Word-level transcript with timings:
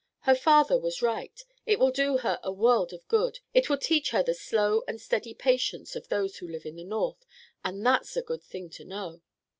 Her 0.21 0.33
father 0.33 0.79
was 0.79 1.03
right—it 1.03 1.77
will 1.77 1.91
do 1.91 2.17
her 2.17 2.39
a 2.41 2.51
world 2.51 2.91
of 2.91 3.07
good. 3.07 3.37
It 3.53 3.69
will 3.69 3.77
teach 3.77 4.09
her 4.09 4.23
the 4.23 4.33
slow 4.33 4.81
and 4.87 4.99
steady 4.99 5.35
patience 5.35 5.95
of 5.95 6.07
those 6.07 6.37
who 6.37 6.47
live 6.47 6.65
in 6.65 6.75
the 6.77 6.83
North, 6.83 7.23
and 7.63 7.85
that's 7.85 8.17
a 8.17 8.23
good 8.23 8.41
thing 8.41 8.71
to 8.71 8.83
know." 8.83 9.21